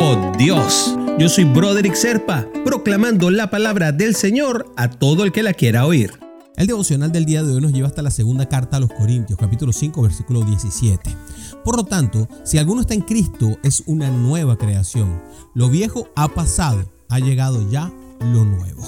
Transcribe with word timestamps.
Oh 0.00 0.32
Dios, 0.38 0.96
yo 1.18 1.28
soy 1.28 1.42
Broderick 1.42 1.94
Serpa, 1.94 2.46
proclamando 2.64 3.30
la 3.30 3.50
palabra 3.50 3.90
del 3.90 4.14
Señor 4.14 4.72
a 4.76 4.88
todo 4.88 5.24
el 5.24 5.32
que 5.32 5.42
la 5.42 5.54
quiera 5.54 5.86
oír. 5.86 6.12
El 6.56 6.68
devocional 6.68 7.10
del 7.10 7.24
día 7.24 7.42
de 7.42 7.52
hoy 7.52 7.60
nos 7.60 7.72
lleva 7.72 7.88
hasta 7.88 8.02
la 8.02 8.12
segunda 8.12 8.48
carta 8.48 8.76
a 8.76 8.80
los 8.80 8.92
Corintios, 8.92 9.36
capítulo 9.36 9.72
5, 9.72 10.00
versículo 10.00 10.42
17. 10.42 11.16
Por 11.64 11.76
lo 11.76 11.84
tanto, 11.84 12.28
si 12.44 12.58
alguno 12.58 12.82
está 12.82 12.94
en 12.94 13.00
Cristo, 13.00 13.58
es 13.64 13.82
una 13.86 14.08
nueva 14.08 14.56
creación. 14.56 15.20
Lo 15.54 15.68
viejo 15.68 16.08
ha 16.14 16.28
pasado, 16.28 16.84
ha 17.08 17.18
llegado 17.18 17.68
ya 17.68 17.92
lo 18.20 18.44
nuevo. 18.44 18.86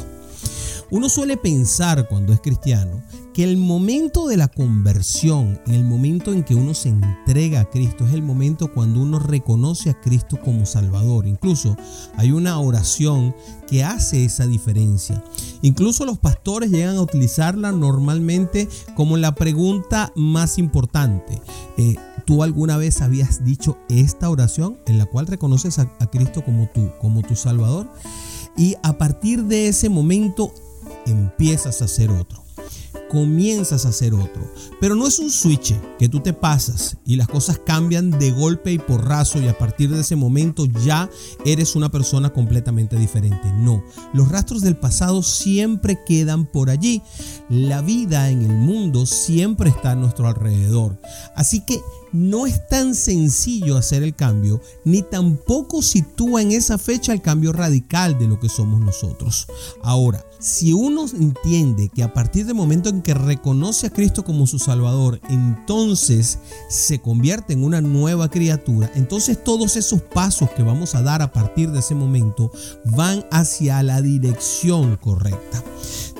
Uno 0.91 1.09
suele 1.09 1.37
pensar 1.37 2.07
cuando 2.09 2.33
es 2.33 2.41
cristiano 2.41 3.03
que 3.41 3.45
el 3.45 3.57
momento 3.57 4.29
de 4.29 4.37
la 4.37 4.49
conversión, 4.49 5.59
el 5.67 5.83
momento 5.83 6.35
en 6.35 6.45
que 6.45 6.55
uno 6.55 6.75
se 6.75 6.91
entrega 6.91 7.61
a 7.61 7.71
Cristo, 7.71 8.07
es 8.07 8.13
el 8.13 8.21
momento 8.21 8.71
cuando 8.71 9.01
uno 9.01 9.19
reconoce 9.19 9.89
a 9.89 9.99
Cristo 9.99 10.39
como 10.45 10.67
Salvador. 10.67 11.27
Incluso 11.27 11.75
hay 12.19 12.33
una 12.33 12.61
oración 12.61 13.35
que 13.67 13.83
hace 13.83 14.27
esa 14.27 14.47
diferencia. 14.47 15.25
Incluso 15.63 16.05
los 16.05 16.19
pastores 16.19 16.71
llegan 16.71 16.97
a 16.97 17.01
utilizarla 17.01 17.73
normalmente 17.73 18.69
como 18.95 19.17
la 19.17 19.35
pregunta 19.35 20.13
más 20.17 20.59
importante. 20.59 21.41
Eh, 21.79 21.97
¿Tú 22.27 22.43
alguna 22.43 22.77
vez 22.77 23.01
habías 23.01 23.43
dicho 23.43 23.79
esta 23.89 24.29
oración 24.29 24.77
en 24.87 24.99
la 24.99 25.07
cual 25.07 25.27
reconoces 25.27 25.79
a, 25.79 25.91
a 25.99 26.11
Cristo 26.11 26.45
como 26.45 26.69
tú, 26.75 26.91
como 27.01 27.23
tu 27.23 27.37
Salvador? 27.37 27.91
Y 28.59 28.77
a 28.83 28.99
partir 28.99 29.45
de 29.45 29.69
ese 29.69 29.89
momento 29.89 30.53
empiezas 31.07 31.81
a 31.81 31.87
hacer 31.87 32.11
otro 32.11 32.50
comienzas 33.11 33.85
a 33.85 33.91
hacer 33.91 34.15
otro. 34.15 34.51
Pero 34.81 34.95
no 34.95 35.07
es 35.07 35.19
un 35.19 35.31
switch 35.31 35.75
que 35.99 36.09
tú 36.09 36.21
te 36.21 36.33
pasas 36.33 36.97
y 37.05 37.17
las 37.17 37.29
cosas 37.29 37.59
cambian 37.59 38.11
de 38.11 38.31
golpe 38.31 38.73
y 38.73 38.79
porrazo 38.79 39.43
y 39.43 39.49
a 39.49 39.59
partir 39.59 39.91
de 39.91 40.01
ese 40.01 40.17
momento 40.17 40.65
ya 40.85 41.11
eres 41.45 41.77
una 41.77 41.91
persona 41.91 42.33
completamente 42.33 42.97
diferente. 42.97 43.53
No, 43.53 43.85
los 44.15 44.31
rastros 44.31 44.63
del 44.63 44.77
pasado 44.77 45.23
siempre 45.23 45.99
quedan 46.07 46.47
por 46.47 46.71
allí. 46.71 47.03
La 47.49 47.83
vida 47.83 48.31
en 48.31 48.43
el 48.43 48.57
mundo 48.57 49.05
siempre 49.07 49.71
está 49.71 49.91
a 49.91 49.97
nuestro 49.97 50.29
alrededor. 50.29 50.99
Así 51.35 51.61
que 51.61 51.81
no 52.13 52.47
es 52.47 52.67
tan 52.69 52.95
sencillo 52.95 53.77
hacer 53.77 54.03
el 54.03 54.15
cambio, 54.15 54.61
ni 54.85 55.03
tampoco 55.03 55.83
sitúa 55.83 56.43
en 56.43 56.53
esa 56.53 56.79
fecha 56.79 57.13
el 57.13 57.23
cambio 57.23 57.53
radical 57.53 58.19
de 58.19 58.29
lo 58.29 58.41
que 58.41 58.49
somos 58.49 58.81
nosotros. 58.81 59.47
Ahora, 59.83 60.25
si 60.39 60.73
uno 60.73 61.07
entiende 61.07 61.91
que 61.91 62.03
a 62.03 62.15
partir 62.15 62.47
del 62.47 62.55
momento 62.55 62.89
en 62.89 63.03
que 63.03 63.15
reconoce 63.15 63.87
a 63.87 63.91
Cristo 63.91 64.25
como 64.25 64.47
su 64.47 64.59
Salvador, 64.59 65.21
entonces 65.29 66.39
se 66.69 67.01
convierte 67.01 67.53
en 67.53 67.63
una 67.63 67.81
nueva 67.81 68.31
criatura, 68.31 68.91
entonces 68.95 69.43
todos 69.43 69.77
esos 69.77 70.01
pasos 70.01 70.51
que 70.51 70.63
vamos 70.63 70.95
a 70.95 71.03
dar 71.03 71.23
a 71.23 71.33
partir 71.33 71.71
de 71.71 71.81
ese 71.81 71.95
momento 71.95 72.51
van 72.85 73.25
hacia 73.31 73.83
la 73.83 74.01
dirección 74.01 74.97
correcta. 74.97 75.63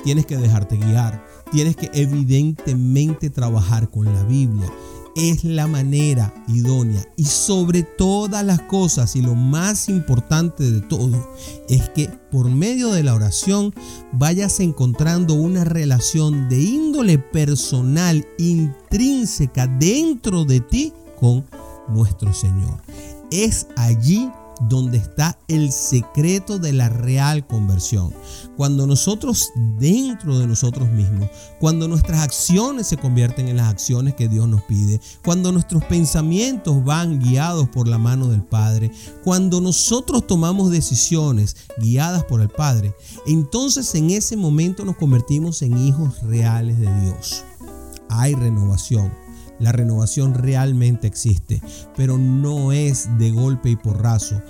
Tienes 0.03 0.25
que 0.25 0.37
dejarte 0.37 0.77
guiar, 0.77 1.23
tienes 1.51 1.75
que 1.75 1.89
evidentemente 1.93 3.29
trabajar 3.29 3.89
con 3.89 4.05
la 4.05 4.23
Biblia 4.23 4.71
es 5.15 5.43
la 5.43 5.67
manera 5.67 6.33
idónea. 6.47 7.05
Y 7.15 7.25
sobre 7.25 7.83
todas 7.83 8.45
las 8.45 8.61
cosas 8.61 9.15
y 9.15 9.21
lo 9.21 9.35
más 9.35 9.89
importante 9.89 10.69
de 10.69 10.81
todo 10.81 11.33
es 11.69 11.89
que 11.89 12.09
por 12.31 12.49
medio 12.49 12.91
de 12.91 13.03
la 13.03 13.13
oración 13.13 13.73
vayas 14.13 14.59
encontrando 14.59 15.33
una 15.33 15.63
relación 15.63 16.49
de 16.49 16.61
índole 16.61 17.17
personal 17.17 18.25
intrínseca 18.37 19.67
dentro 19.67 20.45
de 20.45 20.59
ti 20.59 20.93
con 21.19 21.45
nuestro 21.89 22.33
Señor. 22.33 22.81
Es 23.31 23.67
allí 23.77 24.29
donde 24.69 24.97
está 24.97 25.37
el 25.47 25.71
secreto 25.71 26.59
de 26.59 26.73
la 26.73 26.89
real 26.89 27.45
conversión. 27.47 28.13
Cuando 28.57 28.85
nosotros 28.85 29.49
dentro 29.79 30.37
de 30.39 30.47
nosotros 30.47 30.89
mismos, 30.89 31.29
cuando 31.59 31.87
nuestras 31.87 32.21
acciones 32.21 32.87
se 32.87 32.97
convierten 32.97 33.47
en 33.47 33.57
las 33.57 33.69
acciones 33.69 34.15
que 34.15 34.27
Dios 34.27 34.47
nos 34.47 34.61
pide, 34.63 34.99
cuando 35.23 35.51
nuestros 35.51 35.83
pensamientos 35.85 36.83
van 36.83 37.19
guiados 37.19 37.69
por 37.69 37.87
la 37.87 37.97
mano 37.97 38.27
del 38.27 38.43
Padre, 38.43 38.91
cuando 39.23 39.61
nosotros 39.61 40.27
tomamos 40.27 40.71
decisiones 40.71 41.55
guiadas 41.77 42.23
por 42.23 42.41
el 42.41 42.49
Padre, 42.49 42.93
entonces 43.25 43.93
en 43.95 44.11
ese 44.11 44.37
momento 44.37 44.85
nos 44.85 44.97
convertimos 44.97 45.61
en 45.61 45.77
hijos 45.77 46.21
reales 46.21 46.79
de 46.79 47.01
Dios. 47.01 47.43
Hay 48.09 48.35
renovación 48.35 49.11
la 49.61 49.71
renovación 49.71 50.33
realmente 50.33 51.07
existe, 51.07 51.61
pero 51.95 52.17
no 52.17 52.71
es 52.71 53.07
de 53.17 53.31
golpe 53.31 53.69
y 53.69 53.75
porrazo. 53.75 54.41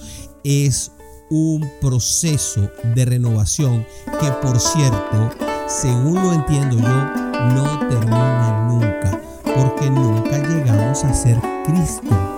Es 0.43 0.91
un 1.29 1.69
proceso 1.79 2.69
de 2.95 3.05
renovación 3.05 3.85
que, 4.19 4.31
por 4.41 4.59
cierto, 4.59 5.29
según 5.67 6.15
lo 6.15 6.33
entiendo 6.33 6.77
yo, 6.77 7.21
no 7.53 7.79
termina 7.89 8.67
nunca, 8.69 9.21
porque 9.55 9.89
nunca 9.89 10.37
llegamos 10.37 11.03
a 11.03 11.13
ser 11.13 11.39
Cristo 11.65 12.31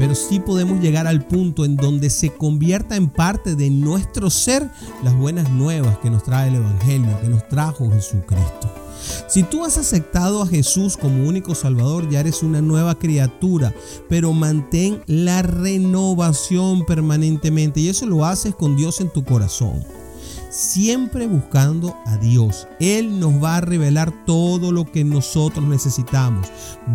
pero 0.00 0.14
sí 0.14 0.40
podemos 0.40 0.80
llegar 0.80 1.06
al 1.06 1.26
punto 1.26 1.66
en 1.66 1.76
donde 1.76 2.08
se 2.08 2.30
convierta 2.30 2.96
en 2.96 3.10
parte 3.10 3.54
de 3.54 3.68
nuestro 3.68 4.30
ser 4.30 4.66
las 5.04 5.14
buenas 5.14 5.50
nuevas 5.50 5.98
que 5.98 6.08
nos 6.08 6.22
trae 6.22 6.48
el 6.48 6.54
Evangelio, 6.54 7.20
que 7.20 7.28
nos 7.28 7.46
trajo 7.48 7.90
Jesucristo. 7.90 8.79
Si 9.28 9.42
tú 9.42 9.64
has 9.64 9.78
aceptado 9.78 10.42
a 10.42 10.46
Jesús 10.46 10.96
como 10.96 11.28
único 11.28 11.54
Salvador, 11.54 12.08
ya 12.08 12.20
eres 12.20 12.42
una 12.42 12.60
nueva 12.60 12.98
criatura, 12.98 13.74
pero 14.08 14.32
mantén 14.32 15.02
la 15.06 15.42
renovación 15.42 16.84
permanentemente 16.86 17.80
y 17.80 17.88
eso 17.88 18.06
lo 18.06 18.24
haces 18.24 18.54
con 18.54 18.76
Dios 18.76 19.00
en 19.00 19.10
tu 19.10 19.24
corazón 19.24 19.99
siempre 20.50 21.26
buscando 21.26 21.96
a 22.06 22.16
Dios. 22.16 22.66
Él 22.80 23.18
nos 23.20 23.42
va 23.42 23.56
a 23.56 23.60
revelar 23.60 24.12
todo 24.26 24.72
lo 24.72 24.84
que 24.84 25.04
nosotros 25.04 25.64
necesitamos. 25.64 26.48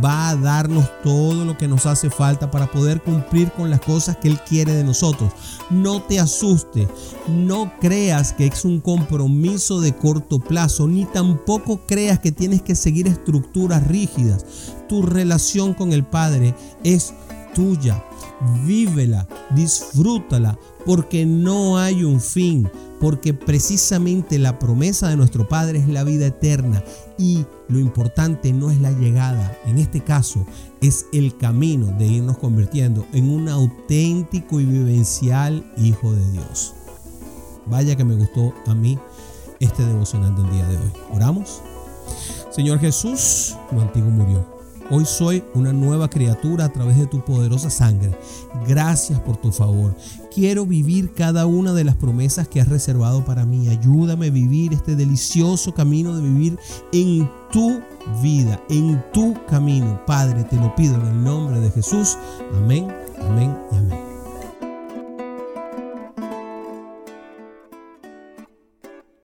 Va 0.04 0.30
a 0.30 0.36
darnos 0.36 0.88
todo 1.04 1.46
lo 1.46 1.58
que 1.58 1.68
nos 1.68 1.86
hace 1.86 2.10
falta 2.10 2.52
para 2.52 2.70
poder 2.70 3.02
cumplir 3.02 3.52
con 3.52 3.70
las 3.70 3.82
cosas 3.82 4.18
que 4.18 4.28
Él 4.28 4.40
quiere 4.48 4.74
de 4.74 4.84
nosotros. 4.84 5.32
No 5.70 6.02
te 6.04 6.20
asuste, 6.20 6.88
no 7.28 7.72
creas 7.80 8.34
que 8.34 8.46
es 8.48 8.66
un 8.66 8.82
compromiso 8.82 9.80
de 9.82 9.96
corto 9.96 10.40
plazo, 10.40 10.88
ni 10.88 11.06
tampoco 11.06 11.82
creas 11.88 12.20
que 12.20 12.32
tienes 12.32 12.62
que 12.62 12.76
seguir 12.76 13.08
estructuras 13.08 13.88
rígidas. 13.88 14.46
Tu 14.90 15.02
relación 15.02 15.74
con 15.74 15.94
el 15.94 16.04
Padre 16.04 16.54
es 16.84 17.14
tuya. 17.56 18.04
Vívela, 18.66 19.28
disfrútala, 19.56 20.58
porque 20.86 21.26
no 21.26 21.78
hay 21.78 22.04
un 22.04 22.22
fin 22.22 22.70
porque 23.00 23.34
precisamente 23.34 24.40
la 24.40 24.58
promesa 24.58 25.10
de 25.10 25.18
nuestro 25.18 25.48
Padre 25.48 25.80
es 25.80 25.88
la 25.88 26.04
vida 26.04 26.28
eterna 26.28 26.84
y 27.18 27.46
lo 27.68 27.80
importante 27.80 28.54
no 28.54 28.72
es 28.72 28.80
la 28.80 28.92
llegada, 28.92 29.58
en 29.66 29.78
este 29.78 30.02
caso 30.02 30.46
es 30.82 31.06
el 31.14 31.38
camino 31.38 31.88
de 31.98 32.08
irnos 32.08 32.38
convirtiendo 32.38 33.06
en 33.14 33.30
un 33.30 33.50
auténtico 33.50 34.60
y 34.60 34.66
vivencial 34.66 35.72
Hijo 35.78 36.14
de 36.14 36.32
Dios. 36.32 36.74
Vaya 37.66 37.96
que 37.96 38.04
me 38.04 38.16
gustó 38.16 38.54
a 38.68 38.74
mí 38.74 38.98
este 39.60 39.86
devocional 39.86 40.36
del 40.36 40.50
día 40.52 40.68
de 40.68 40.78
hoy. 40.78 40.92
Oramos. 41.12 41.62
Señor 42.52 42.80
Jesús, 42.80 43.56
tu 43.70 43.82
antiguo 43.82 44.10
murió 44.10 44.55
Hoy 44.92 45.04
soy 45.06 45.44
una 45.56 45.74
nueva 45.74 46.10
criatura 46.10 46.66
a 46.66 46.70
través 46.70 46.98
de 46.98 47.08
tu 47.08 47.24
poderosa 47.26 47.72
sangre. 47.72 48.12
Gracias 48.68 49.20
por 49.20 49.38
tu 49.38 49.52
favor. 49.52 49.96
Quiero 50.34 50.66
vivir 50.66 51.12
cada 51.14 51.48
una 51.48 51.74
de 51.74 51.84
las 51.84 51.96
promesas 51.96 52.48
que 52.48 52.62
has 52.62 52.68
reservado 52.68 53.26
para 53.26 53.46
mí. 53.46 53.68
Ayúdame 53.68 54.28
a 54.28 54.32
vivir 54.32 54.74
este 54.74 54.96
delicioso 54.96 55.74
camino 55.74 56.16
de 56.16 56.22
vivir 56.22 56.60
en 56.92 57.30
tu 57.52 57.82
vida, 58.22 58.62
en 58.70 59.04
tu 59.12 59.34
camino. 59.48 60.06
Padre, 60.06 60.44
te 60.44 60.56
lo 60.58 60.76
pido 60.76 60.96
en 60.96 61.08
el 61.08 61.24
nombre 61.24 61.60
de 61.60 61.72
Jesús. 61.72 62.18
Amén, 62.56 62.88
amén 63.20 63.58
y 63.72 63.78
amén. 63.78 64.15